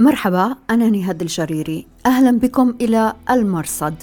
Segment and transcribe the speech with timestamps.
[0.00, 1.86] مرحبا أنا نهاد الجريري.
[2.06, 3.94] أهلا بكم إلى المرصد.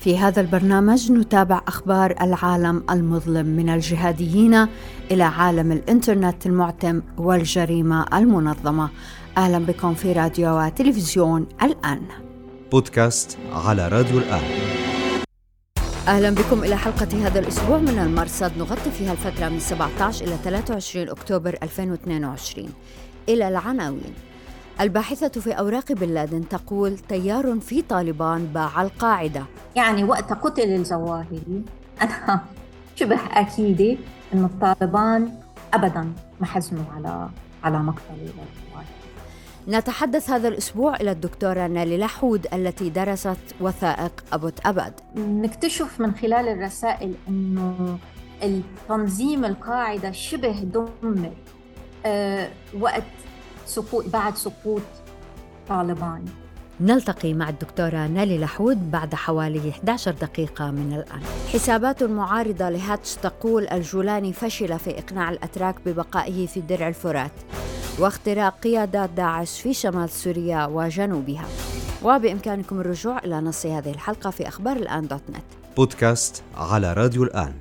[0.00, 4.66] في هذا البرنامج نتابع أخبار العالم المظلم من الجهاديين
[5.10, 8.90] إلى عالم الإنترنت المعتم والجريمة المنظمة.
[9.36, 12.02] أهلا بكم في راديو وتلفزيون الآن.
[12.72, 14.42] بودكاست على راديو الآن.
[16.08, 18.52] أهلا بكم إلى حلقة هذا الأسبوع من المرصد.
[18.58, 22.68] نغطي فيها الفترة من 17 إلى 23 أكتوبر 2022
[23.28, 24.14] إلى العناوين.
[24.80, 29.44] الباحثة في أوراق بن لادن تقول تيار في طالبان باع القاعدة.
[29.76, 31.64] يعني وقت قتل الجواهري
[32.02, 32.40] أنا
[32.96, 33.98] شبه أكيدة
[34.34, 35.32] أن الطالبان
[35.74, 37.28] أبدا ما حزنوا على
[37.64, 38.86] على مقتل الجواهري
[39.68, 46.48] نتحدث هذا الأسبوع إلى الدكتورة نالي لحود التي درست وثائق أبو أبد نكتشف من خلال
[46.48, 47.98] الرسائل أنه
[48.42, 51.32] التنظيم القاعدة شبه دمر.
[52.06, 52.50] أه
[52.80, 53.02] وقت
[53.66, 54.82] سقوط بعد سقوط
[55.68, 56.24] طالبان.
[56.80, 61.22] نلتقي مع الدكتورة نالي لحود بعد حوالي 11 دقيقة من الآن.
[61.52, 67.32] حسابات معارضة لهاتش تقول الجولاني فشل في إقناع الأتراك ببقائه في درع الفرات
[67.98, 71.46] واختراق قيادات داعش في شمال سوريا وجنوبها.
[72.02, 75.76] وبإمكانكم الرجوع إلى نص هذه الحلقة في أخبار الآن دوت نت.
[75.76, 77.52] بودكاست على راديو الآن.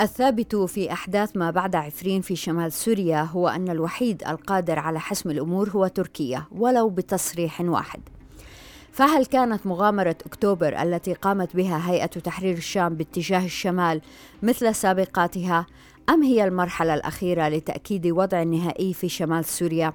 [0.00, 5.30] الثابت في أحداث ما بعد عفرين في شمال سوريا هو أن الوحيد القادر على حسم
[5.30, 8.00] الأمور هو تركيا ولو بتصريح واحد
[8.92, 14.00] فهل كانت مغامرة أكتوبر التي قامت بها هيئة تحرير الشام باتجاه الشمال
[14.42, 15.66] مثل سابقاتها
[16.08, 19.92] أم هي المرحلة الأخيرة لتأكيد وضع نهائي في شمال سوريا؟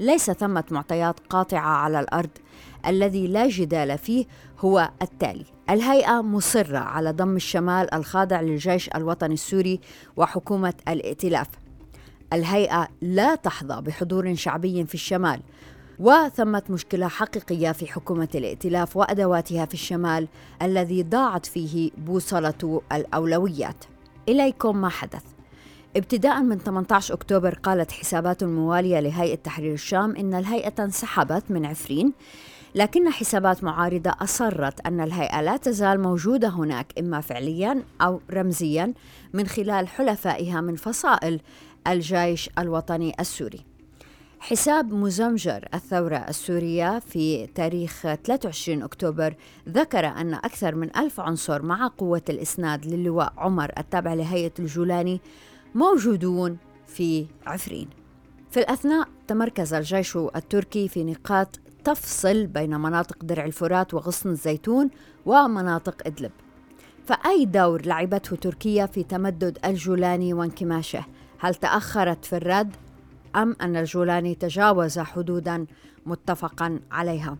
[0.00, 2.30] ليس ثمة معطيات قاطعة على الأرض
[2.86, 4.26] الذي لا جدال فيه
[4.60, 9.80] هو التالي الهيئة مصرة على ضم الشمال الخاضع للجيش الوطني السوري
[10.16, 11.46] وحكومة الائتلاف.
[12.32, 15.40] الهيئة لا تحظى بحضور شعبي في الشمال
[15.98, 20.28] وثمة مشكلة حقيقية في حكومة الائتلاف وأدواتها في الشمال
[20.62, 23.84] الذي ضاعت فيه بوصلة الأولويات.
[24.28, 25.22] إليكم ما حدث.
[25.96, 32.12] ابتداء من 18 أكتوبر قالت حسابات موالية لهيئة تحرير الشام إن الهيئة انسحبت من عفرين
[32.74, 38.92] لكن حسابات معارضة أصرت أن الهيئة لا تزال موجودة هناك إما فعليا أو رمزيا
[39.32, 41.40] من خلال حلفائها من فصائل
[41.86, 43.64] الجيش الوطني السوري.
[44.40, 49.34] حساب مزمجر الثورة السورية في تاريخ 23 أكتوبر
[49.68, 55.20] ذكر أن أكثر من ألف عنصر مع قوة الإسناد للواء عمر التابع لهيئة الجولاني
[55.74, 57.88] موجودون في عفرين.
[58.50, 64.90] في الأثناء تمركز الجيش التركي في نقاط تفصل بين مناطق درع الفرات وغصن الزيتون
[65.26, 66.32] ومناطق إدلب
[67.06, 71.04] فأي دور لعبته تركيا في تمدد الجولاني وانكماشه؟
[71.38, 72.76] هل تأخرت في الرد
[73.36, 75.66] أم أن الجولاني تجاوز حدودا
[76.06, 77.36] متفقا عليها؟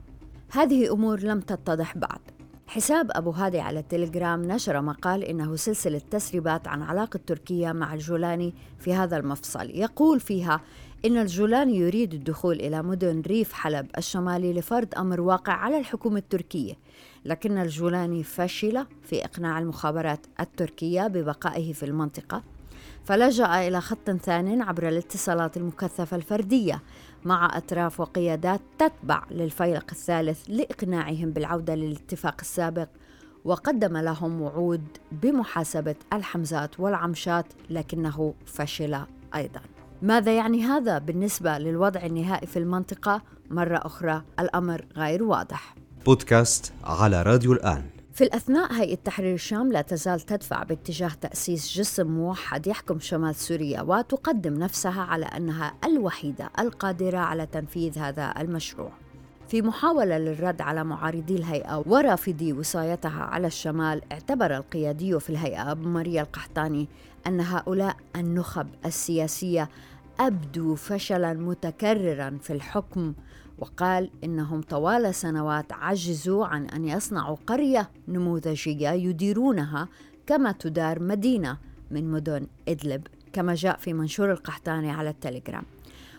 [0.52, 2.20] هذه أمور لم تتضح بعد
[2.66, 8.54] حساب أبو هادي على التليجرام نشر مقال إنه سلسلة تسريبات عن علاقة تركيا مع الجولاني
[8.78, 10.60] في هذا المفصل يقول فيها
[11.04, 16.74] إن الجولاني يريد الدخول إلى مدن ريف حلب الشمالي لفرض أمر واقع على الحكومة التركية.
[17.24, 22.42] لكن الجولاني فشل في إقناع المخابرات التركية ببقائه في المنطقة.
[23.04, 26.82] فلجأ إلى خط ثان عبر الاتصالات المكثفة الفردية
[27.24, 32.88] مع أطراف وقيادات تتبع للفيلق الثالث لإقناعهم بالعودة للاتفاق السابق.
[33.44, 38.98] وقدم لهم وعود بمحاسبة الحمزات والعمشات لكنه فشل
[39.34, 39.73] أيضاً.
[40.04, 45.74] ماذا يعني هذا بالنسبة للوضع النهائي في المنطقة؟ مرة أخرى الأمر غير واضح.
[46.06, 47.82] بودكاست على راديو الآن.
[48.12, 53.82] في الأثناء هيئة تحرير الشام لا تزال تدفع باتجاه تأسيس جسم موحد يحكم شمال سوريا
[53.82, 58.92] وتقدم نفسها على أنها الوحيدة القادرة على تنفيذ هذا المشروع.
[59.48, 65.88] في محاولة للرد على معارضي الهيئة ورافضي وصايتها على الشمال اعتبر القيادي في الهيئة أبو
[65.88, 66.88] ماريا القحطاني
[67.26, 69.68] أن هؤلاء النخب السياسية
[70.20, 73.14] أبدوا فشلا متكررا في الحكم
[73.58, 79.88] وقال إنهم طوال سنوات عجزوا عن أن يصنعوا قرية نموذجية يديرونها
[80.26, 81.58] كما تدار مدينة
[81.90, 85.64] من مدن إدلب كما جاء في منشور القحطاني على التليجرام.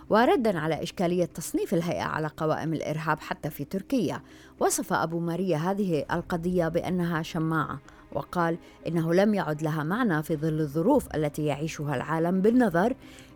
[0.10, 4.22] وردا على إشكالية تصنيف الهيئة على قوائم الإرهاب حتى في تركيا.
[4.60, 7.80] وصف أبو ماريا هذه القضية بأنها شماعة
[8.12, 8.58] وقال
[8.88, 12.96] إنه لم يعد لها معنى في ظل الظروف التي يعيشها العالم بالنظر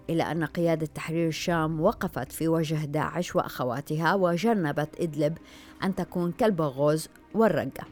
[0.10, 5.38] إلى أن قيادة تحرير الشام وقفت في وجه داعش وأخواتها وجنبت إدلب
[5.84, 7.84] أن تكون كالبغوز والرقة.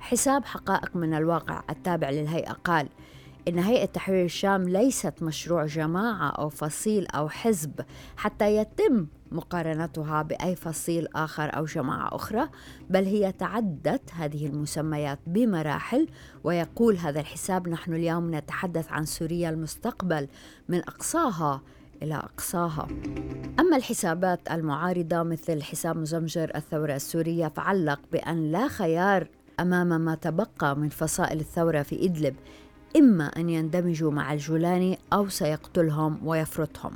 [0.00, 2.88] حساب حقائق من الواقع التابع للهيئة قال
[3.48, 7.80] إن هيئة تحرير الشام ليست مشروع جماعة أو فصيل أو حزب
[8.16, 12.48] حتى يتم مقارنتها بأي فصيل آخر أو جماعة أخرى
[12.90, 16.08] بل هي تعدت هذه المسميات بمراحل
[16.44, 20.28] ويقول هذا الحساب نحن اليوم نتحدث عن سوريا المستقبل
[20.68, 21.62] من أقصاها
[22.02, 22.88] إلى أقصاها
[23.60, 29.28] أما الحسابات المعارضة مثل حساب مزمجر الثورة السورية فعلق بأن لا خيار
[29.60, 32.36] أمام ما تبقى من فصائل الثورة في إدلب
[32.96, 36.92] إما أن يندمجوا مع الجولاني أو سيقتلهم ويفرطهم.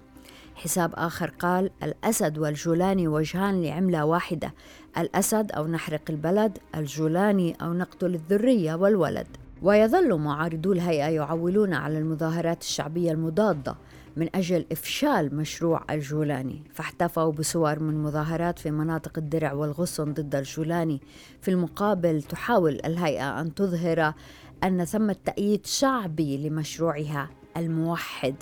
[0.65, 4.55] حساب آخر قال الأسد والجولاني وجهان لعملة واحدة
[4.99, 9.27] الأسد أو نحرق البلد الجولاني أو نقتل الذرية والولد.
[9.63, 13.77] ويظل معارضو الهيئة يعولون على المظاهرات الشعبية المضادة
[14.17, 16.63] من أجل إفشال مشروع الجولاني.
[16.75, 21.01] فاحتفوا بصور من مظاهرات في مناطق الدرع والغصن ضد الجولاني.
[21.41, 24.15] في المقابل تحاول الهيئة أن تظهر
[24.65, 28.35] أن ثمة تأييد شعبي لمشروعها الموحد.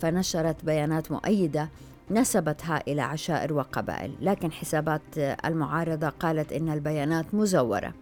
[0.00, 1.68] فنشرت بيانات مؤيدة
[2.10, 7.94] نسبتها إلى عشائر وقبائل لكن حسابات المعارضة قالت إن البيانات مزورة.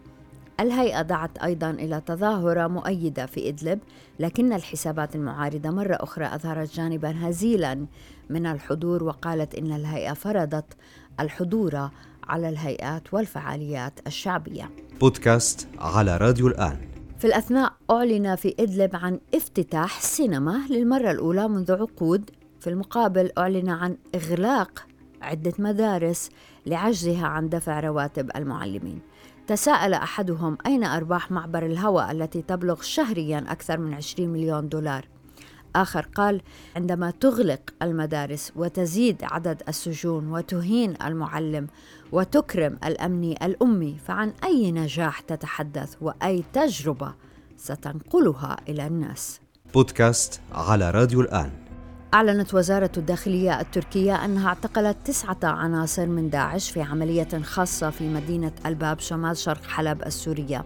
[0.60, 3.78] الهيئة دعت أيضا إلى تظاهرة مؤيدة في إدلب
[4.20, 7.86] لكن الحسابات المعارضة مرة أخرى أظهرت جانبا هزيلا
[8.30, 10.76] من الحضور وقالت إن الهيئة فرضت
[11.20, 11.88] الحضور
[12.28, 14.70] على الهيئات والفعاليات الشعبية.
[15.00, 16.91] بودكاست على راديو الآن.
[17.22, 22.30] في الأثناء أعلن في إدلب عن افتتاح سينما للمرة الأولى منذ عقود.
[22.60, 24.86] في المقابل أعلن عن إغلاق
[25.22, 26.30] عدة مدارس
[26.66, 29.00] لعجزها عن دفع رواتب المعلمين.
[29.46, 35.08] تساءل أحدهم أين أرباح معبر الهواء التي تبلغ شهريا أكثر من 20 مليون دولار؟
[35.76, 36.40] آخر قال
[36.76, 41.66] عندما تغلق المدارس وتزيد عدد السجون وتهين المعلم
[42.12, 47.14] وتكرم الأمني الأمي فعن أي نجاح تتحدث وأي تجربة
[47.56, 49.40] ستنقلها إلى الناس؟
[49.74, 51.50] بودكاست على راديو الآن.
[52.14, 58.52] أعلنت وزارة الداخلية التركية أنها اعتقلت تسعة عناصر من داعش في عملية خاصة في مدينة
[58.66, 60.64] الباب شمال شرق حلب السورية.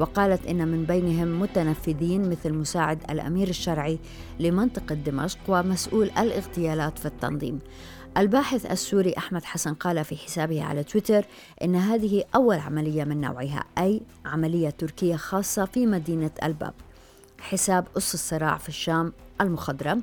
[0.00, 3.98] وقالت إن من بينهم متنفذين مثل مساعد الأمير الشرعي
[4.40, 7.58] لمنطقة دمشق ومسؤول الاغتيالات في التنظيم.
[8.16, 11.24] الباحث السوري أحمد حسن قال في حسابه على تويتر
[11.64, 16.74] إن هذه أول عملية من نوعها أي عملية تركية خاصة في مدينة الباب.
[17.40, 20.02] حساب أس الصراع في الشام المخضرم.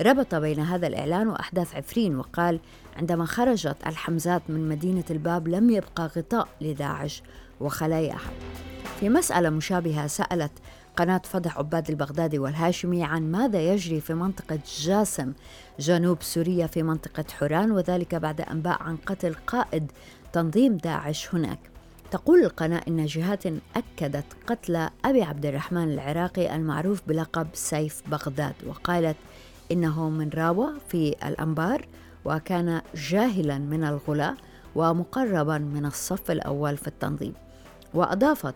[0.00, 2.60] ربط بين هذا الإعلان وأحداث عفرين وقال
[2.96, 7.22] عندما خرجت الحمزات من مدينة الباب لم يبقى غطاء لداعش
[7.60, 8.30] وخلاياها
[9.00, 10.52] في مسألة مشابهة سألت
[10.96, 15.32] قناة فضح عباد البغدادي والهاشمي عن ماذا يجري في منطقة جاسم
[15.78, 19.92] جنوب سوريا في منطقة حوران وذلك بعد أنباء عن قتل قائد
[20.32, 21.58] تنظيم داعش هناك.
[22.10, 23.42] تقول القناة إن جهات
[23.76, 29.16] أكدت قتل أبي عبد الرحمن العراقي المعروف بلقب سيف بغداد وقالت
[29.72, 31.86] إنه من راوة في الأنبار
[32.24, 34.34] وكان جاهلا من الغلاء
[34.74, 37.34] ومقربا من الصف الأول في التنظيم.
[37.96, 38.54] وأضافت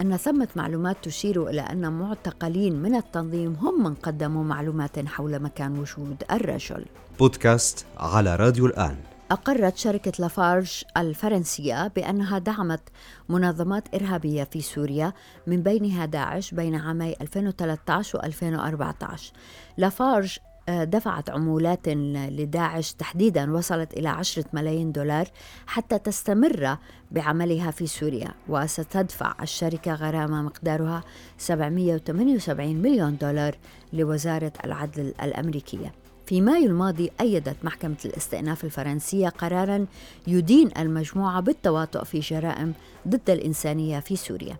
[0.00, 5.78] أن ثمة معلومات تشير إلى أن معتقلين من التنظيم هم من قدموا معلومات حول مكان
[5.78, 6.84] وجود الرجل.
[7.18, 8.96] بودكاست على راديو الآن.
[9.30, 12.80] أقرت شركة لافارج الفرنسية بأنها دعمت
[13.28, 15.12] منظمات إرهابية في سوريا
[15.46, 19.32] من بينها داعش بين عامي 2013 و 2014
[19.78, 25.28] لافارج دفعت عمولات لداعش تحديدا وصلت إلى عشرة ملايين دولار
[25.66, 26.76] حتى تستمر
[27.10, 31.04] بعملها في سوريا وستدفع الشركة غرامة مقدارها
[31.38, 33.56] 778 مليون دولار
[33.92, 35.92] لوزارة العدل الأمريكية.
[36.26, 39.86] في مايو الماضي أيدت محكمة الاستئناف الفرنسية قرارا
[40.26, 42.74] يدين المجموعة بالتواطؤ في جرائم
[43.08, 44.56] ضد الإنسانية في سوريا.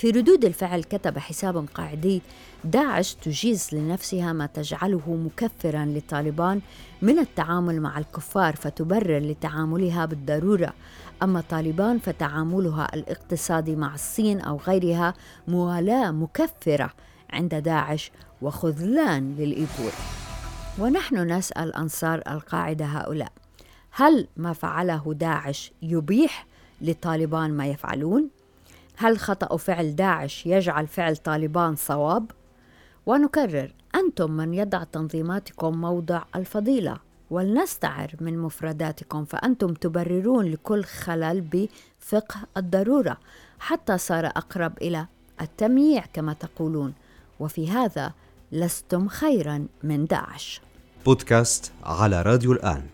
[0.00, 2.22] في ردود الفعل كتب حساب قاعدي
[2.64, 6.60] داعش تجيز لنفسها ما تجعله مكفرا لطالبان
[7.02, 10.72] من التعامل مع الكفار فتبرر لتعاملها بالضرورة.
[11.22, 15.14] أما طالبان فتعاملها الاقتصادي مع الصين أو غيرها
[15.48, 16.90] موالاة مكفرة
[17.30, 18.10] عند داعش
[18.42, 19.92] وخذلان للايبور
[20.78, 23.32] ونحن نسأل أنصار القاعدة هؤلاء
[23.90, 26.46] هل ما فعله داعش يبيح
[26.80, 28.39] لطالبان ما يفعلون؟
[29.00, 32.30] هل خطأ فعل داعش يجعل فعل طالبان صواب؟
[33.06, 36.96] ونكرر أنتم من يضع تنظيماتكم موضع الفضيلة
[37.30, 43.16] ولنستعر من مفرداتكم فأنتم تبررون لكل خلل بفقه الضرورة
[43.58, 45.06] حتى صار أقرب إلى
[45.40, 46.94] التمييع كما تقولون.
[47.40, 48.12] وفي هذا
[48.52, 50.60] لستم خيرا من داعش.
[51.06, 52.86] بودكاست على راديو الآن.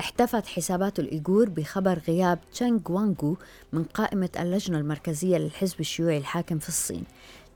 [0.00, 3.36] احتفت حسابات الإيغور بخبر غياب تشانغ وانغو
[3.72, 7.04] من قائمة اللجنة المركزية للحزب الشيوعي الحاكم في الصين.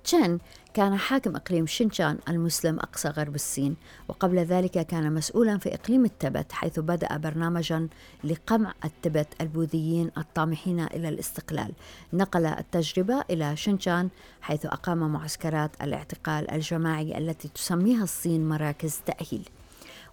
[0.05, 0.39] تشين
[0.75, 3.77] كان حاكم إقليم شينشان المسلم أقصى غرب الصين
[4.09, 7.89] وقبل ذلك كان مسؤولا في إقليم التبت حيث بدأ برنامجا
[8.25, 11.73] لقمع التبت البوذيين الطامحين إلى الاستقلال.
[12.13, 14.09] نقل التجربة إلى شينشان
[14.41, 19.49] حيث أقام معسكرات الاعتقال الجماعي التي تسميها الصين مراكز تأهيل.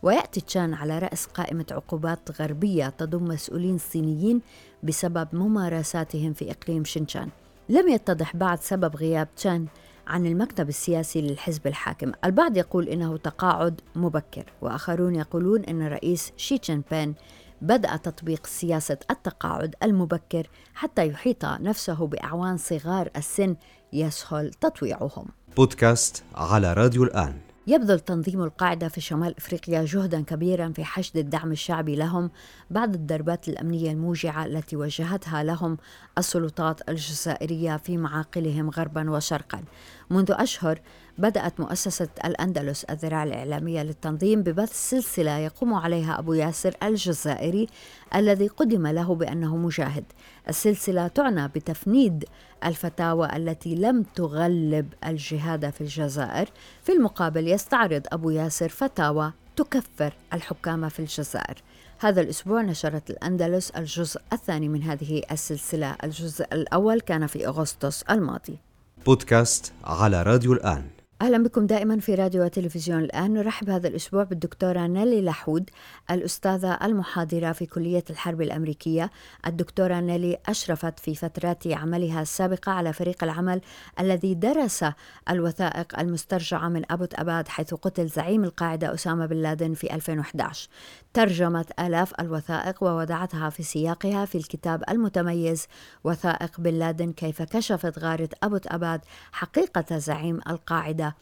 [0.03, 4.41] ويأتي تشان على رأس قائمة عقوبات غربية تضم مسؤولين صينيين
[4.83, 7.29] بسبب ممارساتهم في إقليم شينشان
[7.69, 9.65] لم يتضح بعد سبب غياب تشان
[10.07, 12.11] عن المكتب السياسي للحزب الحاكم.
[12.25, 17.15] البعض يقول إنه تقاعد مبكر وآخرون يقولون أن الرئيس شي جين بين
[17.61, 23.55] بدأ تطبيق سياسة التقاعد المبكر حتى يحيط نفسه بأعوان صغار السن
[23.93, 25.25] يسهل تطويعهم.
[25.57, 27.48] بودكاست على راديو الآن.
[27.67, 32.31] يبذل تنظيم القاعدة في شمال إفريقيا جهدا كبيرا في حشد الدعم الشعبي لهم
[32.69, 35.77] بعد الضربات الأمنية الموجعة التي وجهتها لهم
[36.17, 39.63] السلطات الجزائرية في معاقلهم غربا وشرقا.
[40.09, 40.79] منذ أشهر
[41.17, 47.67] بدأت مؤسسة الأندلس الذراع الإعلامية للتنظيم ببث سلسلة يقوم عليها أبو ياسر الجزائري
[48.15, 50.03] الذي قدم له بأنه مجاهد.
[50.49, 52.25] السلسلة تعنى بتفنيد
[52.65, 56.49] الفتاوى التي لم تغلب الجهاد في الجزائر،
[56.83, 61.63] في المقابل يستعرض أبو ياسر فتاوى تكفر الحكام في الجزائر.
[61.99, 68.68] هذا الأسبوع نشرت الأندلس الجزء الثاني من هذه السلسلة الجزء الأول كان في أغسطس الماضي
[69.05, 70.83] بودكاست على راديو الآن.
[71.21, 73.33] أهلا بكم دائما في راديو وتلفزيون الآن.
[73.33, 75.69] نرحب هذا الأسبوع بالدكتورة نيلي لحود
[76.11, 79.11] الأستاذة المحاضرة في كلية الحرب الأمريكية.
[79.47, 83.61] الدكتورة نيلي أشرفت في فترات عملها السابقة على فريق العمل
[83.99, 84.85] الذي درس
[85.29, 90.69] الوثائق المسترجعة من أبوت أباد حيث قتل زعيم القاعدة أسامة بن لادن في 2011
[91.13, 95.67] ترجمت آلاف الوثائق ووضعتها في سياقها في الكتاب المتميز
[96.03, 99.01] وثائق بن لادن كيف كشفت غارة أبوت أباد
[99.31, 101.15] حقيقة زعيم القاعدة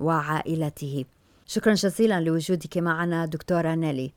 [0.00, 1.04] وعائلته.
[1.46, 4.12] شكرا جزيلا لوجودك معنا دكتورة نيلي.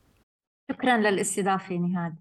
[0.72, 2.14] شكرا للاستضافة نهاد.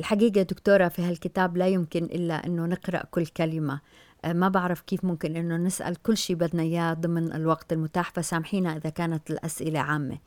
[0.00, 3.80] الحقيقة دكتورة في هالكتاب لا يمكن إلا أنه نقرأ كل كلمة.
[4.24, 8.76] آه، ما بعرف كيف ممكن أنه نسأل كل شيء بدنا إياه ضمن الوقت المتاح فسامحينا
[8.76, 10.18] إذا كانت الأسئلة عامة.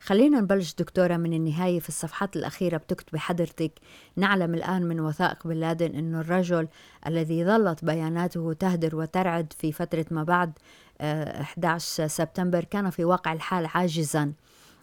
[0.00, 3.72] خلينا نبلش دكتورة من النهاية في الصفحات الأخيرة بتكتبي حضرتك
[4.16, 6.68] نعلم الآن من وثائق بن لادن أنه الرجل
[7.06, 10.52] الذي ظلت بياناته تهدر وترعد في فترة ما بعد
[11.00, 14.32] 11 آه، سبتمبر كان في واقع الحال عاجزا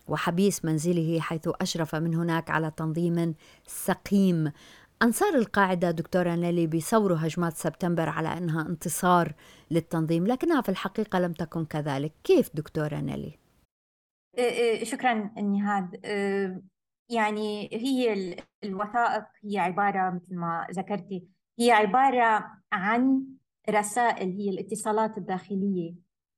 [0.07, 3.36] وحبيس منزله حيث أشرف من هناك على تنظيم
[3.67, 4.51] سقيم
[5.01, 9.34] أنصار القاعدة دكتورة نيلي بيصوروا هجمات سبتمبر على أنها انتصار
[9.72, 13.45] للتنظيم لكنها في الحقيقة لم تكن كذلك كيف دكتورة نيلي؟
[14.38, 16.06] إيه، إيه، شكرا نهاد.
[16.06, 16.62] إيه،
[17.10, 21.27] يعني هي الوثائق هي عبارة مثل ما ذكرتي
[21.60, 23.25] هي عبارة عن
[23.70, 25.96] رسائل هي الاتصالات الداخلية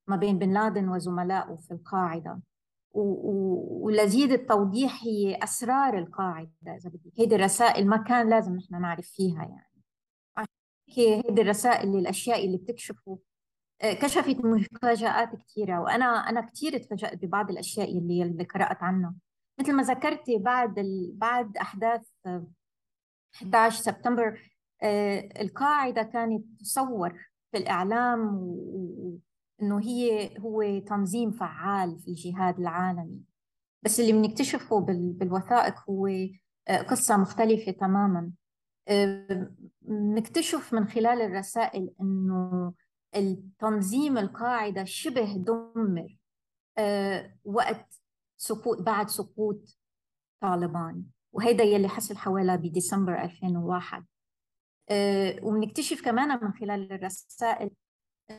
[0.08, 2.40] ما بين بن لادن وزملائه في القاعدة.
[2.92, 7.12] ولزيد التوضيح هي أسرار القاعدة إذا بدك.
[7.18, 9.68] هيدي الرسائل ما كان لازم نحن نعرف فيها يعني.
[10.96, 13.18] هيدي الرسائل الأشياء اللي بتكشفوا آه،
[13.82, 19.14] كشفت مفاجآت كثيرة وأنا أنا كثير تفاجأت ببعض الأشياء اللي اللي قرأت عنها.
[19.60, 21.12] مثل ما ذكرتي بعد ال...
[21.14, 22.02] بعد أحداث
[23.34, 29.18] 11 سبتمبر آه، القاعدة كانت تصور في الإعلام و...
[29.62, 33.20] إنه هي هو تنظيم فعال في الجهاد العالمي.
[33.82, 36.06] بس اللي بنكتشفه بالوثائق هو
[36.68, 38.30] آه، قصة مختلفة تماما.
[39.88, 42.72] نكتشف من خلال الرسائل إنه
[43.16, 46.18] التنظيم القاعدة شبه دمر
[46.78, 48.00] آه، وقت
[48.36, 49.78] سقوط بعد سقوط
[50.40, 51.04] طالبان.
[51.32, 54.06] وهيدا يلي حصل حوالي بديسمبر 2001
[54.90, 57.70] آه، وبنكتشف كمان من خلال الرسائل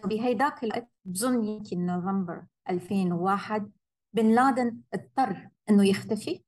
[0.06, 3.72] بهيداك الوقت بظن يمكن نوفمبر 2001
[4.14, 6.44] بن لادن اضطر إنه يختفي.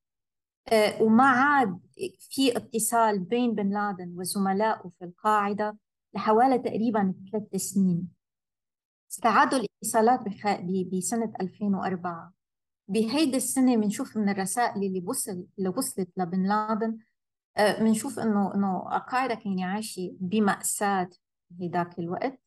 [0.68, 1.80] آه، وما عاد
[2.20, 5.78] في اتصال بين بن لادن وزملائه في القاعدة.
[6.14, 8.10] لحوالي تقريبا ثلاث سنين.
[9.12, 10.20] استعادوا الاتصالات
[10.94, 12.34] بسنة 2004
[12.88, 16.98] بهيدي السنة بنشوف من الرسائل اللي وصل اللي وصلت لبن لادن.
[17.58, 21.10] بنشوف آه، إنه إنه القاعدة كان عايشة بمأساة
[21.50, 22.40] بهداك الوقت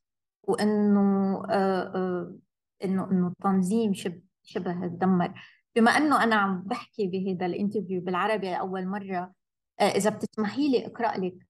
[0.42, 2.36] وإنه آه، آه،
[2.84, 5.42] إنه إنه التنظيم شبه شبه تدمر
[5.76, 9.32] بما إنه أنا عم بحكي بهذا الانترفيو بالعربي لأول مرة
[9.80, 11.46] إذا بتسمحي لي أقرأ لك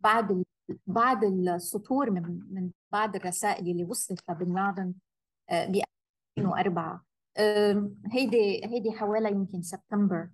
[0.00, 0.30] بعض
[0.86, 4.94] بعض السطور من من بعض الرسائل اللي وصلت لبن لادن
[5.50, 5.82] ب
[6.38, 7.04] 2004
[8.12, 10.28] هيدي هيدي حوالي يمكن سبتمبر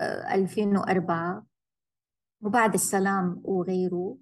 [0.00, 1.46] 2004
[2.40, 4.18] وبعد السلام وغيره.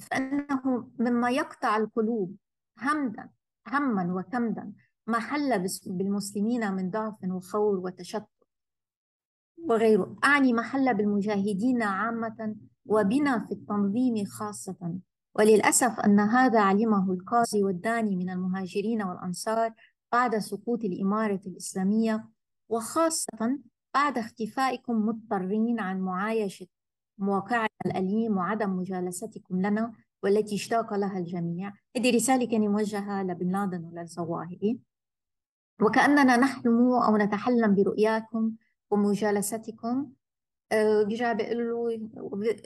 [0.00, 2.36] فإنه مما يقطع القلوب
[2.78, 3.30] همدا
[3.68, 4.72] هما وكمدا
[5.06, 8.28] ما حل بالمسلمين من ضعف وخور وتشتت
[9.58, 10.16] وغيره.
[10.24, 14.98] أعني ما حل بالمجاهدين عامة وبنا في التنظيم خاصة.
[15.34, 19.74] وللأسف أن هذا علمه القاضي والداني من المهاجرين والأنصار
[20.12, 22.28] بعد سقوط الإمارة الإسلامية
[22.68, 23.58] وخاصة
[23.94, 26.66] بعد اختفائكم مضطرين عن معايشة
[27.18, 31.72] مواقعنا الأليم وعدم مجالستكم لنا والتي اشتاق لها الجميع.
[31.96, 34.80] هذه رسالة كانت موجهة لبن لادن وللظواهري
[35.82, 38.52] وكأننا نحلم أو نتحلم برؤياكم
[38.90, 40.12] ومجالستكم
[40.72, 42.56] آه، بيقول له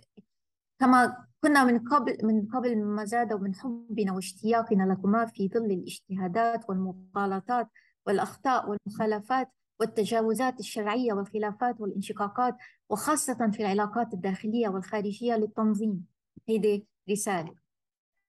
[0.79, 6.71] كما كنا من قبل من قبل ما زاد من حبنا واشتياقنا لكما في ظل الاجتهادات
[6.71, 7.69] والمغالطات
[8.07, 9.49] والأخطاء والمخالفات
[9.81, 12.57] والتجاوزات الشرعية والخلافات والانشقاقات
[12.91, 16.07] وخاصة في العلاقات الداخلية والخارجية للتنظيم.
[16.49, 17.55] هيدي رسالة.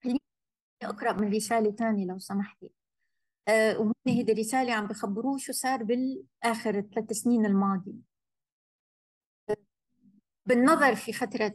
[0.04, 0.20] خليني
[0.82, 2.70] أقرأ من رسالة ثانية لو سمحتي.
[3.48, 8.08] أه وهون هيدي رسالة عم بخبروه شو صار بالآخر ثلاث سنين الماضية.
[10.48, 11.54] بالنظر في فترة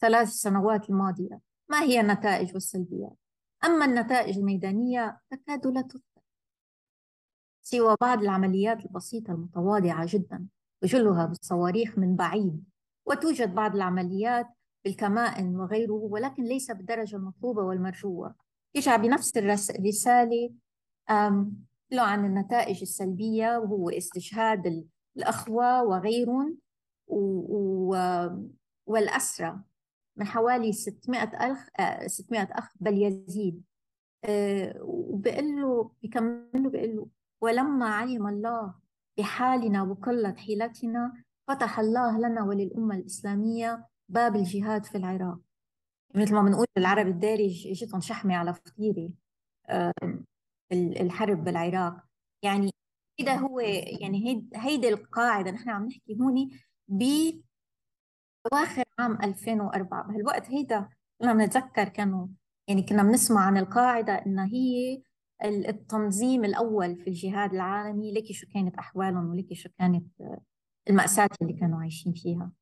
[0.00, 3.16] ثلاث سنوات الماضية ما هي النتائج والسلبيات
[3.64, 6.22] أما النتائج الميدانية تكاد لا تذكر
[7.62, 10.46] سوى بعض العمليات البسيطة المتواضعة جدا
[10.82, 12.64] وجلها بالصواريخ من بعيد
[13.06, 14.46] وتوجد بعض العمليات
[14.84, 18.34] بالكمائن وغيره ولكن ليس بالدرجة المطلوبة والمرجوة.
[18.74, 20.50] يجع بنفس الرسالة
[21.90, 26.58] له عن النتائج السلبية وهو استشهاد الأخوة وغيرهم
[28.86, 29.60] والأسرى
[30.16, 31.68] من حوالي 600 أخ
[32.06, 33.62] 600 أخ بل يزيد.
[34.24, 37.08] آه، وبقول له بيكمل له بقول له
[37.40, 38.74] ولما علم الله
[39.18, 45.38] بحالنا وقلة حيلتنا فتح الله لنا وللأمة الإسلامية باب الجهاد في العراق.
[46.14, 49.10] مثل ما بنقول بالعربي الدارج اجتهم شحمة على فطيرة
[50.72, 51.96] الحرب بالعراق.
[52.42, 52.70] يعني
[53.18, 53.60] كده هو
[54.00, 56.50] يعني هيدي القاعدة نحن عم نحكي هون
[56.92, 60.88] بأواخر عام 2004 بهالوقت هيدا
[61.20, 62.26] كنا بنتذكر كانوا
[62.68, 65.02] يعني كنا بنسمع عن القاعدة إنها هي
[65.44, 68.12] التنظيم الأول في الجهاد العالمي.
[68.14, 70.06] لك شو كانت أحوالهم ولك شو كانت
[70.88, 72.52] المأساة اللي كانوا عايشين فيها.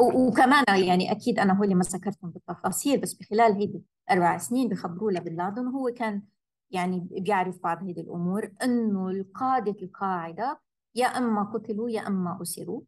[0.00, 5.12] وكمان يعني أكيد أنا هو اللي ما ذكرتهم بالتفاصيل بس بخلال هيدي أربع سنين بخبروه
[5.12, 6.22] لبن لادن وهو كان
[6.70, 10.60] يعني بيعرف بعض هذه الأمور إنه القادة القاعدة
[10.94, 12.82] يا إما قتلوا يا إما أسروا.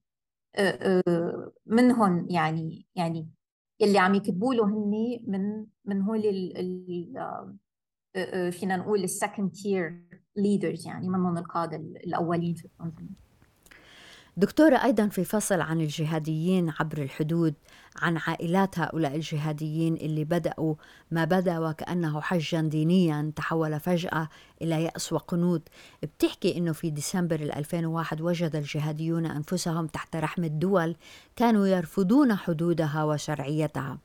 [1.67, 3.29] منهم يعني يعني
[3.81, 6.23] يلي عم يكتبوا له هن من من هول
[8.51, 10.03] فينا نقول ال second tier
[10.37, 13.26] leaders يعني منهم القادة الأولين في التنظيم
[14.39, 17.55] دكتورة أيضا في فصل عن الجهاديين عبر الحدود
[18.03, 20.75] عن عائلات هؤلاء الجهاديين اللي بدأوا
[21.11, 24.29] ما بدأ وكأنه حجا دينيا تحول فجأة
[24.63, 25.63] إلى يأس وقنوط
[26.03, 30.97] بتحكي أنه في ديسمبر 2001 وجد الجهاديون أنفسهم تحت رحمة دول
[31.37, 33.99] كانوا يرفضون حدودها وشرعيتها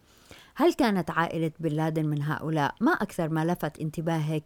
[0.56, 4.44] هل كانت عائلة بن لادن من هؤلاء؟ ما أكثر ما لفت انتباهك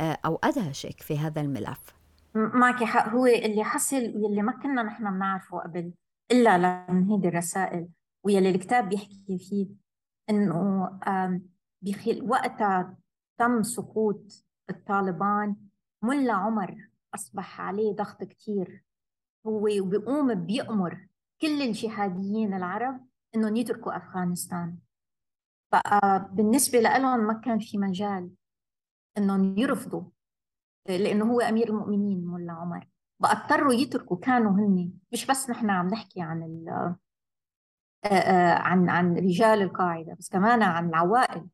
[0.00, 1.97] آه، أو أدهشك في هذا الملف؟
[2.34, 3.08] معك حق.
[3.08, 5.92] هو اللي حصل واللي ما كنا نحن بنعرفه قبل
[6.30, 7.88] إلا من هيدي الرسائل
[8.24, 9.68] واللي الكتاب بيحكي فيه
[10.30, 10.90] إنه
[11.82, 12.96] بخل وقتها
[13.38, 15.56] تم سقوط الطالبان.
[16.02, 18.84] ملا عمر أصبح عليه ضغط كتير.
[19.46, 21.08] هو وبيقوم بيأمر
[21.42, 24.76] كل الجهاديين العرب إنهم يتركوا أفغانستان.
[25.72, 28.30] بقى بالنسبة لهم ما كان في مجال
[29.18, 30.02] إنهم يرفضوا
[30.88, 32.88] لأنه هو أمير المؤمنين ملا عمر.
[33.20, 36.64] بقى يتركوا كانوا هن مش بس نحن عم نحكي عن
[38.04, 41.46] عن عن رجال القاعدة بس كمان عن عوائل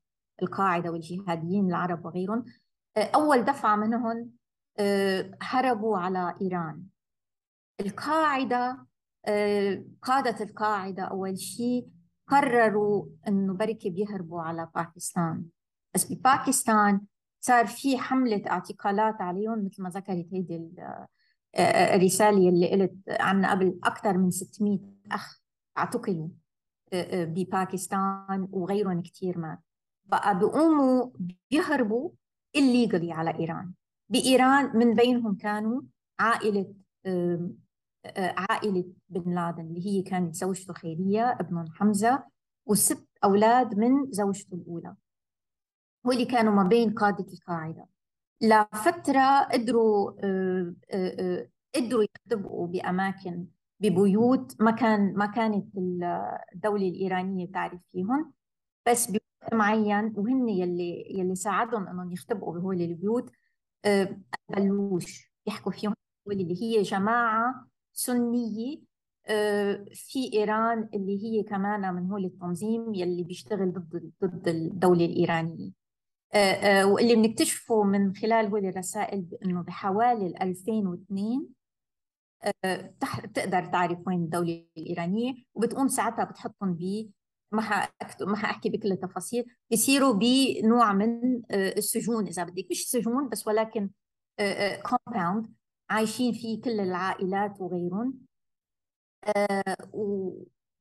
[0.43, 2.45] القاعدة والجهاديين العرب وغيرهم.
[2.97, 4.31] أول دفعة منهم
[5.43, 6.83] هربوا على إيران.
[7.81, 8.87] القاعدة
[10.03, 11.89] قادة القاعدة أول شيء
[12.29, 15.45] قرروا إنه بركي بيهربوا على باكستان.
[15.95, 17.01] بس بباكستان
[17.47, 20.71] صار في حملة اعتقالات عليهم مثل ما ذكرت هيدي
[21.95, 24.79] الرسالة اللي قلت عنا قبل أكثر من 600
[25.13, 25.41] أخ
[25.79, 26.29] اعتقلوا
[27.13, 29.59] بباكستان وغيرهم كثير مات
[30.05, 31.11] بقى بيقوموا
[31.51, 32.11] بيهربوا
[32.59, 33.73] illegally على إيران.
[34.09, 35.83] بإيران من بينهم كانوا
[36.19, 36.75] عائلة
[38.17, 42.25] عائلة بن لادن اللي هي كانت زوجته خيرية ابنهم حمزة
[42.67, 44.95] وست أولاد من زوجته الأولى.
[46.07, 47.87] هو اللي كانوا ما بين قادة القاعدة.
[48.41, 53.47] لفترة قدروا آه، آه، آه، قدروا يختبئوا بأماكن
[53.81, 55.67] ببيوت ما كان ما كانت
[56.55, 58.33] الدولة الإيرانية تعرف فيهم.
[58.89, 63.31] بس بوقت معين وهن يلي يلي ساعدهم إنهم يختبئوا بهول البيوت
[64.49, 65.33] بلوش.
[65.47, 65.95] يحكوا فيهم
[66.31, 68.79] اللي هي جماعة سنية
[69.93, 75.84] في إيران اللي هي كمان من هول التنظيم يلي بيشتغل ضد ضد الدولة الإيرانية.
[76.85, 81.47] واللي بنكتشفه من خلال هول الرسائل بأنه بحوالي 2002
[83.25, 87.11] بتقدر تعرف وين الدولة الإيرانية وبتقوم ساعتها بتحطهم ب
[87.53, 87.89] ما
[88.21, 93.91] ما حأحكي بكل التفاصيل بيصيروا بنوع من السجون إذا بدك مش سجون بس ولكن
[94.83, 95.55] كومباوند
[95.91, 98.19] عايشين فيه كل العائلات وغيرهم.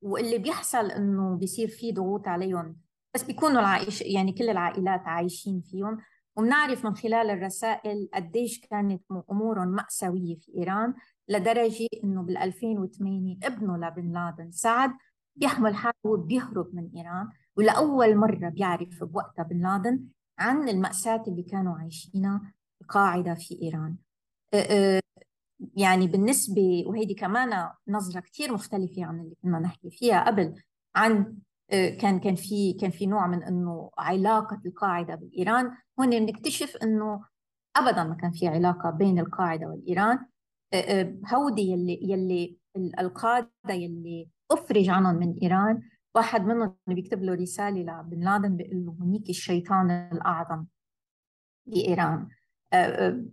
[0.01, 2.77] واللي بيحصل إنه بيصير في ضغوط عليهم
[3.13, 5.97] بس بيكونوا العائش يعني كل العائلات عايشين فيهم.
[6.35, 10.93] وبنعرف من خلال الرسائل قديش كانت أمورهم مأساوية في إيران
[11.29, 14.91] لدرجة إنه بال 2008 ابنه لبن لادن سعد
[15.35, 17.29] بيحمل حاله وبيهرب من إيران.
[17.55, 20.05] ولأول مرة بيعرف بوقتها بن لادن
[20.39, 23.95] عن المأساة اللي كانوا عايشينها القاعدة في إيران.
[25.75, 30.55] يعني بالنسبة وهيدي كمان نظرة كثير مختلفة عن اللي كنا نحكي فيها قبل
[30.95, 31.37] عن
[31.73, 35.71] كان كان في كان في نوع من إنه علاقة القاعدة بالإيران.
[35.99, 37.23] هون بنكتشف إنه
[37.75, 40.19] ابدا ما كان في علاقة بين القاعدة والإيران.
[41.33, 42.57] هودي يلي يلي
[42.99, 45.81] القادة يلي أفرج عنهم من إيران
[46.15, 50.65] واحد منهم بيكتب له رسالة لبن لادن بيقول له هنيك الشيطان الأعظم
[51.65, 52.27] بإيران.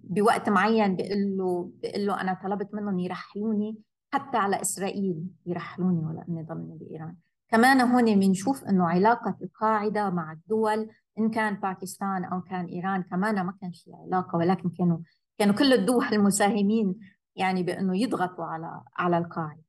[0.05, 3.79] بوقت معين بيقول له بيقول له أنا طلبت منهم يرحلوني
[4.15, 7.17] حتى على إسرائيل يرحلوني ولا إني ضلني بإيران.
[7.51, 13.47] كمان هون بنشوف إنه علاقة القاعدة مع الدول إن كان باكستان أو كان إيران كمان
[13.47, 14.99] ما كان في علاقة ولكن كانوا
[15.39, 16.99] كانوا كل الدول المساهمين
[17.37, 19.63] يعني بإنه يضغطوا على على القاعدة.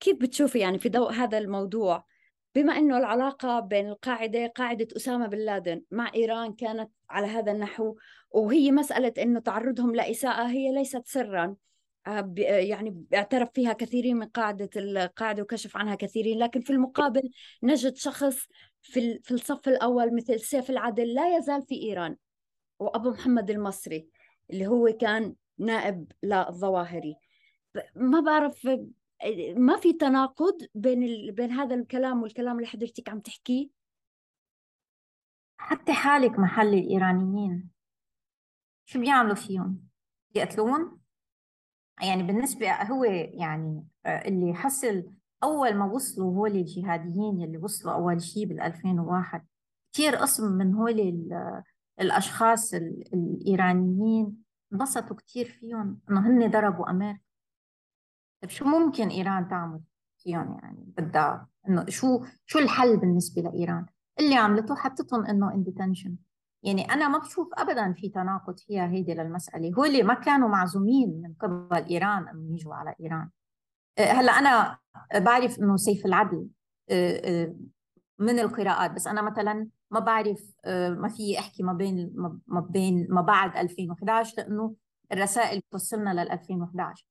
[0.00, 2.04] كيف بتشوفي يعني في ضوء هذا الموضوع؟
[2.54, 7.96] بما إنه العلاقة بين القاعدة قاعدة أسامة بن لادن مع إيران كانت على هذا النحو
[8.30, 11.56] وهي مسألة إنه تعرضهم لإساءة هي ليست سرا.
[12.06, 17.30] يعني اعترف فيها كثيرين من قاعدة القاعدة وكشف عنها كثيرين لكن في المقابل
[17.62, 18.46] نجد شخص
[18.82, 22.16] في في الصف الأول مثل سيف العدل لا يزال في إيران
[22.78, 24.08] وأبو محمد المصري
[24.50, 27.16] اللي هو كان نائب للظواهري
[27.94, 28.68] ما بعرف
[29.56, 31.32] ما في تناقض بين ال...
[31.32, 33.68] بين هذا الكلام والكلام اللي حضرتك عم تحكيه؟
[35.56, 37.70] حتى حالك محل الإيرانيين
[38.84, 39.88] شو بيعملوا فيهم؟
[40.34, 40.99] بيقتلون؟
[42.02, 45.04] يعني بالنسبة هو يعني آه، اللي حصل
[45.42, 49.46] أول ما وصلوا هول الجهاديين اللي وصلوا أول شيء بال 2001
[49.92, 51.28] كثير قسم من هول
[52.00, 54.36] الأشخاص الإيرانيين
[54.72, 57.20] انبسطوا كثير فيهم إنه هن ضربوا أمريكا.
[58.42, 59.80] طيب شو ممكن إيران تعمل
[60.18, 63.86] فيهم يعني بدها إنه شو شو الحل بالنسبة لإيران؟
[64.20, 66.16] اللي عملته حطتهم إنه in detention
[66.62, 69.72] يعني أنا ما بشوف أبدا في تناقض فيها هيدي للمسألة.
[69.78, 73.30] هو اللي ما كانوا معزومين من قبل إيران أنه يجوا على إيران.
[73.98, 74.78] أه، هلأ أنا
[75.14, 76.46] بعرف إنه سيف العدل
[76.90, 77.56] أه، أه،
[78.18, 82.12] من القراءات بس أنا مثلا ما بعرف ما في أحكي ما بين
[82.46, 84.74] ما بين ما بعد 2011 لأنه
[85.12, 87.06] الرسائل بتوصلنا لل 2011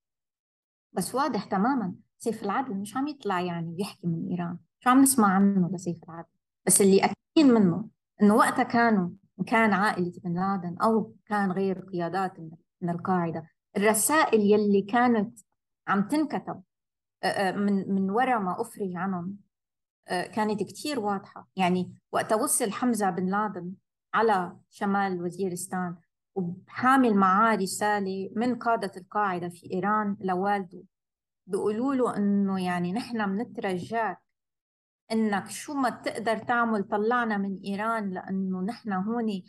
[0.94, 4.58] بس واضح تماما سيف العدل مش عم يطلع يعني بيحكي من إيران.
[4.80, 6.28] شو عم نسمع عنه لسيف العدل؟
[6.66, 7.90] بس اللي أكيد منه
[8.22, 9.10] إنه وقتها كانوا
[9.48, 12.40] كان عائلة بن لادن أو كان غير قيادات
[12.82, 13.50] من القاعدة.
[13.78, 15.40] الرسائل يلي كانت
[15.88, 16.62] عم تنكتب
[17.56, 19.38] من من وراء ما أفرج عنهم
[20.08, 21.48] كانت كتير واضحة.
[21.56, 23.74] يعني وقت وصل حمزة بن لادن
[24.14, 25.96] على شمال وزيرستان
[26.36, 30.84] وحامل معاه رسالة من قادة القاعدة في إيران لوالده
[31.48, 34.18] بيقولوا له إنه يعني نحن بنترجاك
[35.12, 39.44] إنك شو ما تقدر تعمل طلعنا من إيران لأنه نحن هون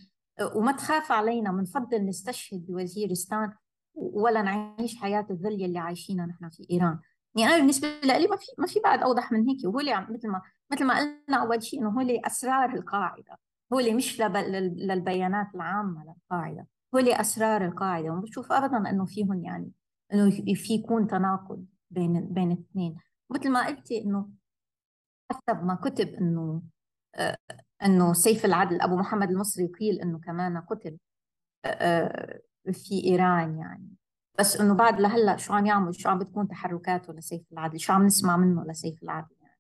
[0.55, 3.53] وما تخاف علينا بنفضل نستشهد بوزيرستان
[3.95, 6.99] ولا نعيش حياة الذل اللي عايشينها نحن في إيران.
[7.35, 9.59] يعني أنا بالنسبة لي ما في ما في بعد أوضح من هيك.
[9.65, 10.43] وهو اللي مثل ما
[10.73, 13.39] مثل ما قلنا أول شيء إنه هو اللي أسرار القاعدة.
[13.73, 16.67] هو اللي مش للبيانات العامة للقاعدة.
[16.95, 18.11] هو اللي أسرار القاعدة.
[18.11, 19.73] وما بشوف أبدا أنه فيهم يعني
[20.13, 22.97] أنه في يكون تناقض بين بين الاثنين
[23.31, 24.29] مثل ما قلتي أنه
[25.31, 26.63] حسب ما كتب أنه
[27.15, 27.37] آه،
[27.85, 30.99] أنه سيف العدل أبو محمد المصري قيل أنه كمان قتل
[31.65, 32.41] آه،
[32.73, 33.89] في إيران يعني.
[34.39, 38.07] بس إنه بعد لهلأ شو عم يعمل شو عم بتكون تحركاته لسيف العدل؟ شو عم
[38.07, 39.59] نسمع منه لسيف العدل يعني؟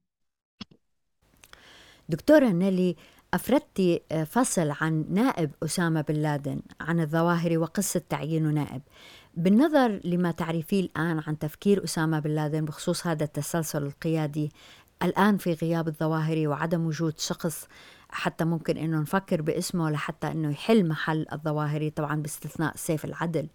[2.08, 2.96] دكتورة نيلي
[3.34, 8.82] أفردت آه، فصل عن نائب أسامة بن لادن عن الظواهر وقصة تعيينه نائب.
[9.34, 14.52] بالنظر لما تعرفيه الآن عن تفكير أسامة بن لادن بخصوص هذا التسلسل القيادي
[15.02, 17.68] الآن في غياب الظواهر وعدم وجود شخص
[18.10, 23.48] حتى ممكن إنه نفكر باسمه لحتى إنه يحل محل الظواهري طبعا باستثناء سيف العدل.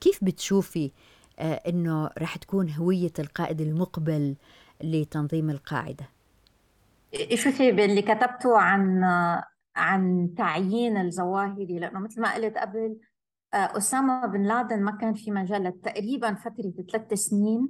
[0.00, 0.90] كيف بتشوفي
[1.38, 4.36] آه، إنه رح تكون هوية القائد المقبل
[4.82, 6.08] لتنظيم القاعدة؟
[7.34, 9.04] شوفي باللي كتبته عن
[9.76, 12.96] عن تعيين الظواهري لأنه مثل ما قلت قبل
[13.54, 17.68] آه، أسامة بن لادن ما كان في مجال تقريبا فترة ثلاث سنين.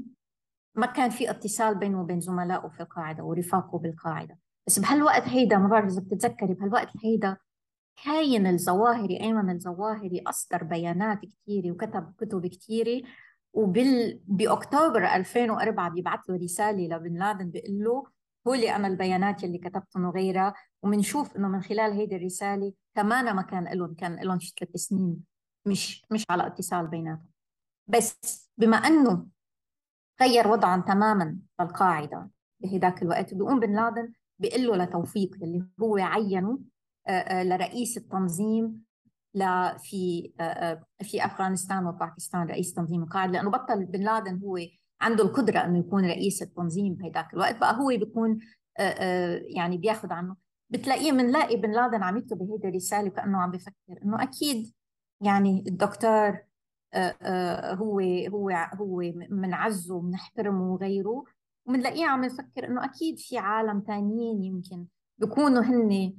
[0.74, 4.38] ما كان في اتصال بينه وبين زملائه في القاعدة ورفاقه بالقاعدة.
[4.66, 7.36] بس بهالوقت هيدا ما بعرف إذا بتتذكري بهالوقت هيدا
[8.04, 13.02] كاين الظواهري أيمن الظواهري أصدر بيانات كثيره وكتب كتب كثيره
[13.52, 18.04] وبال بأكتوبر 2004 بيبعث له رسالة لبن لادن بيقول له
[18.46, 23.64] هولي أنا البيانات اللي كتبتهم وغيرها وبنشوف إنه من خلال هيدي الرسالة كمان ما كان
[23.64, 25.24] لهم كان لهم شي ثلاث سنين
[25.66, 27.28] مش مش على اتصال بيناتهم.
[27.86, 29.26] بس بما إنه
[30.22, 32.30] غير وضعا تماما القاعدة
[32.60, 33.34] بهداك الوقت.
[33.34, 36.58] بيقوم بن لادن بيقول له لتوفيق اللي هو عينه
[37.06, 38.84] آه، آه، لرئيس التنظيم
[39.78, 44.58] في آه، في أفغانستان وباكستان رئيس تنظيم القاعده لأنه بطل بن لادن هو
[45.00, 47.56] عنده القدرة إنه يكون رئيس التنظيم بهداك الوقت.
[47.56, 48.38] بقى هو بيكون
[49.56, 50.36] يعني بياخذ عنه.
[50.70, 54.02] بتلاقيه بنلاقي بن لادن عم يكتب بهيدي الرسالة كانه عم بفكر.
[54.04, 54.72] إنه أكيد
[55.20, 56.38] يعني الدكتور
[57.74, 58.00] هو
[58.32, 58.96] هو هو
[59.30, 61.24] من عزه ومنحترمه وغيره
[61.66, 64.86] وبنلاقيه عم يفكر إنه أكيد في عالم ثانيين يمكن
[65.18, 66.14] بيكونوا هن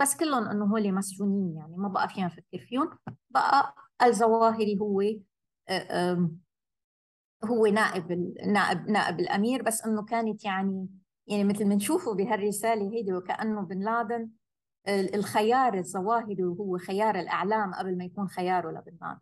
[0.00, 2.90] بس كلهم إنه هول مسجونين يعني ما بقى فينا نفكر فيهم.
[3.30, 5.02] بقى الظواهري هو
[7.44, 8.12] هو نائب
[8.46, 10.88] نائب نائب الأمير بس إنه كانت يعني
[11.26, 14.30] يعني مثل ما نشوفه بهالرسالة هيدي وكأنه بن لادن
[14.88, 19.20] الخيار الظواهري وهو خيار الإعلام قبل ما يكون خياره لبن لادن.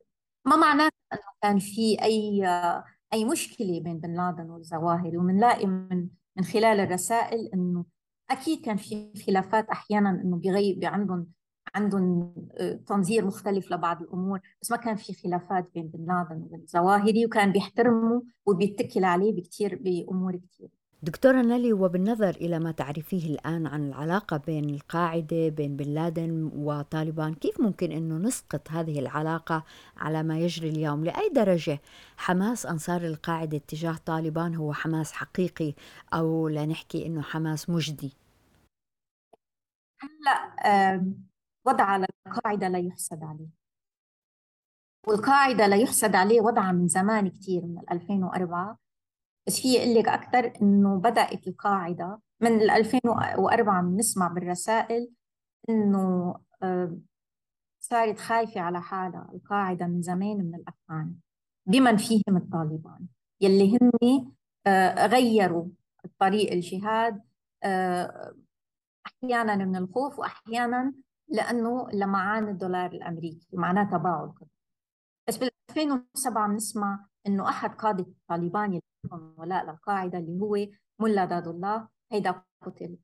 [0.49, 2.47] ما معناته إنه كان في أي
[3.13, 7.85] أي مشكلة بين بن لادن والظواهري وبنلاقي من من خلال الرسائل إنه
[8.31, 11.27] أكيد كان في خلافات أحيانا إنه بيغيب عندهم
[11.75, 16.61] عندهم آه، تنظير مختلف لبعض الأمور بس ما كان في خلافات بين بن لادن وبين
[16.61, 23.67] الظواهري وكان بيحترمه وبيتكل عليه بكثير بأمور كثير دكتورة نالي وبالنظر إلى ما تعرفيه الآن
[23.67, 29.65] عن العلاقة بين القاعدة بين بن لادن وطالبان كيف ممكن أنه نسقط هذه العلاقة
[29.97, 31.81] على ما يجري اليوم؟ لأي درجة
[32.17, 35.75] حماس أنصار القاعدة اتجاه طالبان هو حماس حقيقي
[36.15, 38.13] أو لنحكي أنه حماس مجدي؟
[40.01, 41.05] هلا
[41.67, 43.49] وضع القاعدة لا يحسد عليه.
[45.07, 48.88] والقاعدة لا يحسد عليه وضعها من زمان كثير من 2004
[49.49, 55.11] بس في أقول لك أكثر إنه بدأت القاعدة من 2004 بنسمع بالرسائل
[55.69, 56.99] إنه آه،
[57.81, 61.15] صارت خايفة على حالها القاعدة من زمان من الأفغان
[61.67, 63.07] بمن فيهم الطالبان
[63.41, 64.33] يلي هن
[64.67, 65.67] آه، غيروا
[66.19, 67.23] طريق الجهاد
[67.63, 68.35] آه،
[69.07, 70.95] أحيانا من الخوف واحيانا
[71.29, 74.35] لأنه لمعان الدولار الأمريكي معناه تباعد
[75.29, 78.81] بس بال 2007 بنسمع إنه أحد قادة الطالبان
[79.37, 80.57] ولاء للقاعدة اللي هو
[81.01, 81.88] ملا داد الله.
[82.12, 82.99] هيدا قتل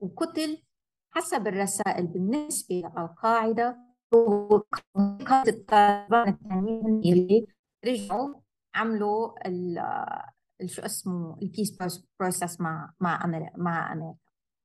[0.00, 0.62] وقتل
[1.10, 2.06] حسب الرسائل.
[2.06, 3.78] بالنسبة للقاعدة
[4.14, 4.62] هو
[5.48, 7.46] الطالبان الثانيين اللي
[7.84, 8.34] رجعوا
[8.74, 9.28] عملوا
[10.66, 11.78] شو اسمه ال peace
[12.20, 14.18] process مع مع أمريكا مع أمريكا.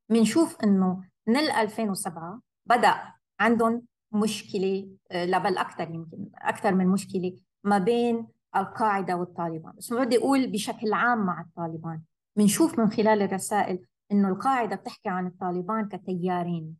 [0.10, 7.78] بنشوف إنه من 2007 بدأ عندهم مشكلة لا بل أكثر يمكن أكثر من مشكلة ما
[7.78, 9.74] بين القاعدة والطالبان.
[9.78, 12.02] بس بدي أقول بشكل عام مع الطالبان.
[12.36, 16.78] بنشوف من خلال الرسائل إنه القاعدة بتحكي عن الطالبان كتيارين.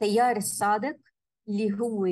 [0.00, 0.96] تيار الصادق
[1.48, 2.06] اللي هو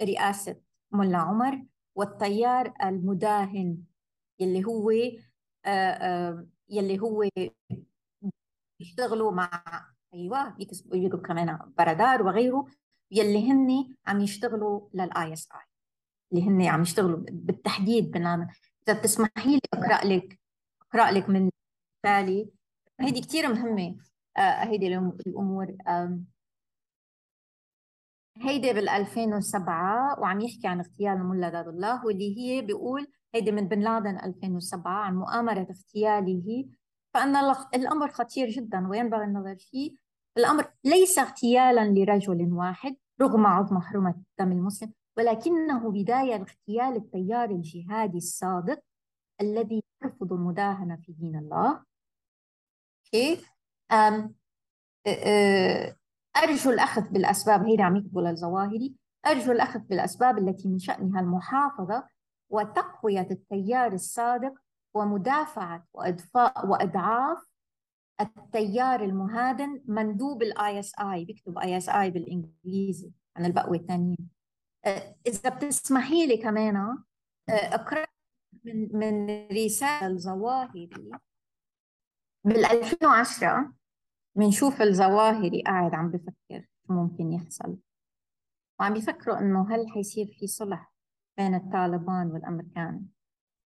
[0.00, 0.56] برئاسة
[0.92, 3.78] ملا عمر والتيار المداهن
[4.40, 4.90] يلي هو
[6.68, 7.28] يلي هو
[8.80, 9.50] بيشتغلوا مع
[10.14, 12.66] أيوه بيكسبوا كمان بردار وغيره
[13.10, 15.71] يلي هن عم يشتغلوا لل ISI
[16.32, 18.48] اللي هن عم يشتغلوا بالتحديد بنعمل
[18.88, 20.40] إذا بتسمحي لي أقرأ لك
[20.82, 21.50] أقرأ لك من
[22.02, 22.50] تالي
[23.00, 23.96] هيدي كثير مهمة.
[24.36, 25.76] آه هيدي الأمور.
[28.36, 33.68] هيدي بال 2007 وعم يحكي عن اغتيال الملا داد الله واللي هي بيقول هيدي من
[33.68, 36.68] بن لادن 2007 عن مؤامرة اغتياله.
[37.14, 37.36] فأن
[37.74, 39.96] الأمر خطير جدا وينبغي النظر فيه.
[40.38, 44.92] الأمر ليس اغتيالا لرجل واحد رغم عظم حرمة دم المسلم.
[45.22, 48.82] ولكنه بداية لاغتيال التيار الجهادي الصادق
[49.40, 51.84] الذي يرفض المداهنة في دين الله.
[53.12, 53.50] كيف؟
[56.36, 58.94] أرجو الأخذ بالأسباب هيدا عم يكتبوا للظواهري
[59.26, 62.08] أرجو الأخذ بالأسباب التي من شأنها المحافظة
[62.50, 64.54] وتقوية التيار الصادق
[64.94, 67.38] ومدافعة وإضفاء وإضعاف
[68.20, 74.41] التيار المهادن مندوب ال ISI بيكتب ISI بالإنجليزي عن البقوة الثانيين آه،
[75.26, 78.06] إذا بتسمحي لي كمان آه، أقرأ
[78.64, 80.90] من من رسالة الظواهري
[82.44, 83.72] بال 2010
[84.34, 87.76] بنشوف الظواهري قاعد عم بفكر شو ممكن يحصل.
[88.80, 90.92] وعم بيفكروا إنه هل حيصير في صلح
[91.38, 93.06] بين الطالبان والأمريكان.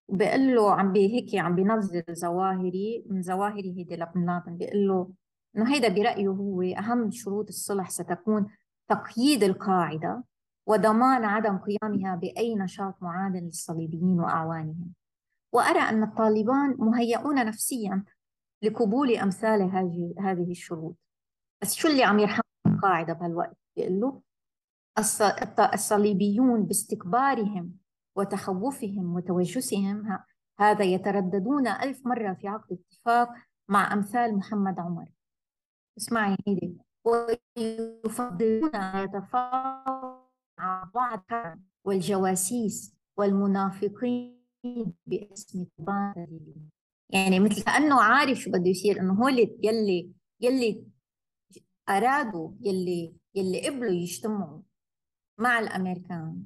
[0.09, 5.11] بيقول له عم بي هيك عم بينظر ظواهري من ظواهري هيدي لبن لادن بيقول له
[5.57, 8.47] إنه هيدا برأيه هو أهم شروط الصلح ستكون
[8.89, 10.23] تقييد القاعدة
[10.67, 14.93] وضمان عدم قيامها بأي نشاط معادل للصليبيين وأعوانهم.
[15.53, 18.03] وأرى أن الطالبان مهيئون نفسيا
[18.63, 19.61] لقبول أمثال
[20.19, 20.95] هذه الشروط.
[21.61, 24.21] بس شو اللي عم يرحم القاعدة بهالوقت؟ بيقول له
[25.73, 27.73] الصليبيون باستكبارهم
[28.15, 30.19] وتخوفهم وتوجسهم
[30.59, 33.29] هذا يترددون ألف مرة في عقد اتفاق
[33.69, 35.11] مع أمثال محمد عمر.
[35.97, 36.77] اسمعي هيدي.
[37.05, 40.16] ويفضلون أن يتفاوضوا
[40.57, 41.25] مع بعض
[41.83, 44.37] والجواسيس والمنافقين
[45.05, 46.69] باسم طالبان
[47.09, 50.83] يعني مثل كأنه عارف شو بده يصير إنه هو اللي يلي يلي
[51.89, 54.61] أرادوا يلي يلي قبلوا يجتمعوا
[55.39, 56.43] مع الأمريكان.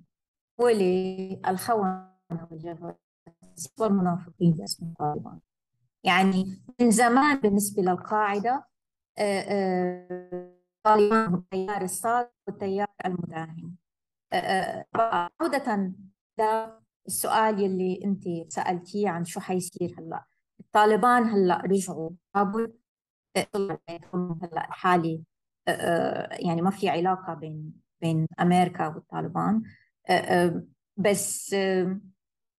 [0.59, 2.11] وللخونة
[2.51, 5.39] والجواسيس والمنافقين باسم طالبان
[6.03, 8.67] يعني من زمان بالنسبة للقاعدة
[9.17, 13.75] آه، آه، طالبان التيار الصادق والتيار المداهم
[14.95, 15.93] عودة
[16.39, 20.25] للسؤال يلي أنت سألتيه عن شو حيصير هلأ.
[20.59, 22.73] الطالبان هلأ رجعوا كابول
[24.43, 25.23] هلأ حالي
[26.31, 29.61] يعني ما في علاقة بين بين أمريكا والطالبان.
[30.97, 31.53] بس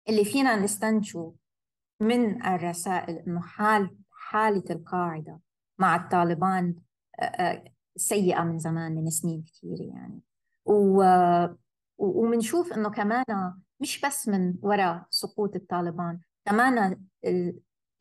[0.09, 1.33] اللي فينا نستنتجه
[2.01, 5.41] من الرسائل إنه حال حالة القاعدة
[5.79, 6.75] مع الطالبان
[7.97, 10.21] سيئة من زمان من سنين كثيرة يعني.
[10.65, 11.03] و
[12.03, 17.01] وبنشوف إنه كمان مش بس من وراء سقوط الطالبان كمان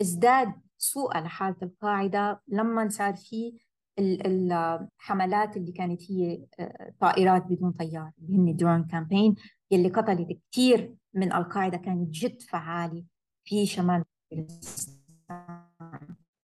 [0.01, 3.57] ازداد سوء لحالة القاعدة لما صار في
[3.99, 9.35] الحملات اللي كانت هي آه، طائرات بدون طيار اللي هن درون كامبين
[9.71, 13.03] يلي قتلت كثير من القاعدة كانت جد فعالة
[13.43, 14.03] في شمال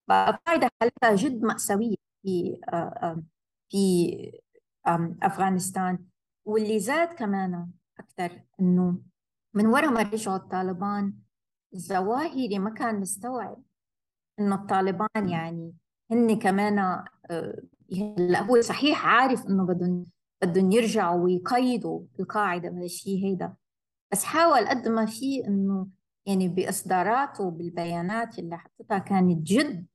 [0.09, 3.23] القاعده حالتها جد مأساوية في آه،
[3.69, 4.41] في
[5.23, 6.05] أفغانستان.
[6.45, 9.01] واللي زاد كمان أكثر إنه
[9.53, 11.13] من وراء ما رجعوا الطالبان
[11.73, 13.63] الظواهري ما كان مستوعب
[14.39, 15.73] إنه الطالبان يعني
[16.11, 17.61] هن كمان آه،
[17.93, 20.05] هلأ هو صحيح عارف إنه بدهم
[20.43, 23.55] بدهم يرجعوا ويقيدوا القاعدة بهالشيء هيدا
[24.11, 25.87] بس حاول قد ما في إنه
[26.25, 29.85] يعني بإصداراته بالبيانات اللي حطتها كانت جد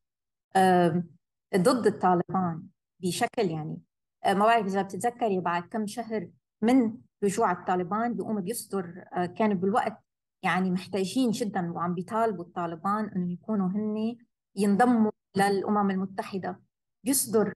[1.57, 2.63] ضد الطالبان
[3.03, 3.79] بشكل يعني
[4.25, 6.29] آه، ما بعرف إذا بتتذكري بعد كم شهر
[6.63, 9.99] من رجوع الطالبان بيقوم بيصدر آه، كان بالوقت
[10.43, 14.17] يعني محتاجين جدا وعم بيطالبوا الطالبان انه يكونوا هن
[14.57, 16.61] ينضموا للأمم المتحدة.
[17.05, 17.53] يصدر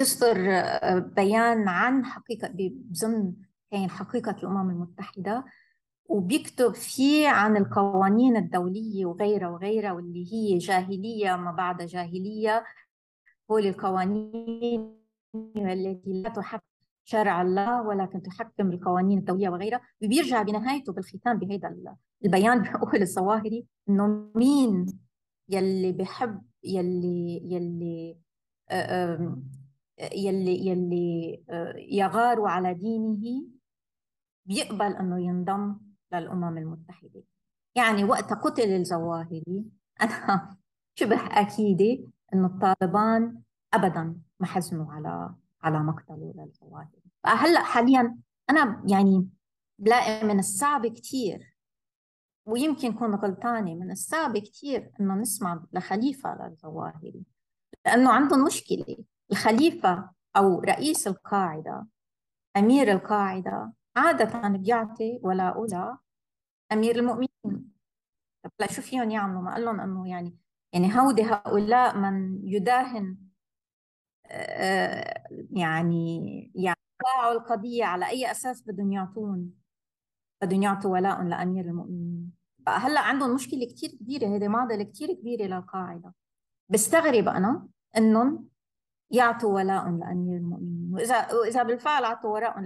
[0.00, 3.34] يصدر آه، بيان عن حقيقة بظن
[3.70, 5.44] كان حقيقة الأمم المتحدة
[6.04, 12.64] وبيكتب فيه عن القوانين الدولية وغيرها وغيرها واللي هي جاهلية ما بعد جاهلية.
[13.50, 14.98] هو القوانين
[15.56, 16.62] التي لا تحكم
[17.08, 19.80] شرع الله ولكن تحكم القوانين الدولية وغيرها.
[20.02, 21.74] وبيرجع بنهايته بالختام بهذا
[22.24, 24.86] البيان بيقول الظواهري إنه مين
[25.48, 28.18] يلي بحب يلي يلي
[30.16, 31.42] يلي يلي
[31.90, 33.46] يغار على دينه
[34.46, 35.76] بيقبل إنه ينضم
[36.12, 37.22] للأمم المتحدة.
[37.74, 39.64] يعني وقت قتل الظواهري
[40.02, 40.56] أنا
[40.94, 43.42] شبه أكيدة إنه الطالبان
[43.74, 48.18] ابدا ما حزنوا على على مقتله للظواهري فهلأ حاليا
[48.50, 49.28] أنا يعني
[49.78, 51.56] بلاقي من الصعب كثير
[52.46, 57.24] ويمكن كون غلطانة من الصعب كثير إنه نسمع لخليفة للظواهري
[57.86, 58.96] لأنه عندهم مشكلة.
[59.32, 61.86] الخليفة أو رئيس القاعدة
[62.56, 65.98] أمير القاعدة عادة بيعطي ولا أولى
[66.72, 67.72] أمير المؤمنين.
[68.42, 70.36] طب لا شو فيهم يعملوا؟ ما قال لهم إنه يعني
[70.72, 73.16] يعني هودي هؤلاء من يداهن
[74.30, 76.78] آه، يعني يعني
[77.32, 79.50] القضية على أي أساس بدهم يعطون
[80.42, 82.32] بدهم يعطوا ولاء لأمير المؤمنين.
[82.68, 86.14] هلا عندهم مشكلة كثير كبيرة هذه معضلة كثير كبيرة للقاعدة.
[86.68, 88.48] بستغرب أنا إنهم
[89.10, 90.90] يعطوا ولاء لأمير المؤمنين.
[90.92, 92.58] وإذا وإذا بالفعل اعطوا ولاء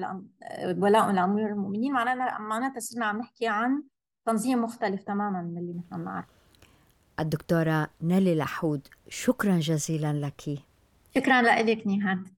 [0.79, 3.83] ولاء لأمير المؤمنين معناتها معناتها صرنا عم نحكي عن
[4.27, 6.29] تنظيم مختلف تماما من اللي نحن بنعرفه.
[7.21, 10.72] الدكتورة نيلي لحود شكرا جزيلا لك.
[11.17, 12.29] شكرا لك نهاد.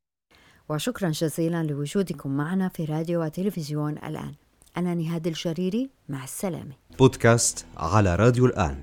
[0.68, 4.35] وشكرا جزيلا لوجودكم معنا في راديو وتلفزيون الآن.
[4.77, 6.72] أنا نهاد الجريري مع السلامة.
[6.99, 8.83] بودكاست على راديو الآن.